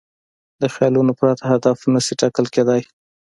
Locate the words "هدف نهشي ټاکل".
1.51-2.45